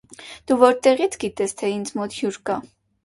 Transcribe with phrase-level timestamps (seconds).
[0.51, 2.57] -Դու ո՞րտեղից գիտես, թե ինձ մոտ հյուր կա: